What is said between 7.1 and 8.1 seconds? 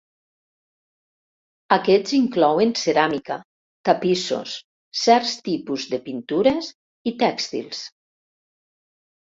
i tèxtils.